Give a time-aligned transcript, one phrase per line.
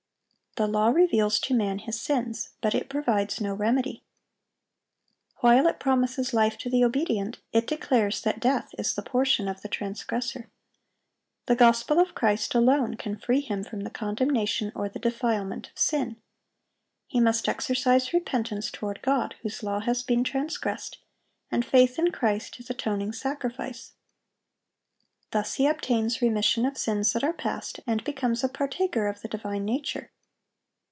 [0.57, 4.03] The law reveals to man his sins, but it provides no remedy.
[5.37, 9.61] While it promises life to the obedient, it declares that death is the portion of
[9.61, 10.49] the transgressor.
[11.45, 15.79] The gospel of Christ alone can free him from the condemnation or the defilement of
[15.79, 16.17] sin.
[17.07, 20.97] He must exercise repentance toward God, whose law has been transgressed;
[21.49, 23.93] and faith in Christ, his atoning sacrifice.
[25.31, 29.29] Thus he obtains "remission of sins that are past," and becomes a partaker of the
[29.29, 30.11] divine nature.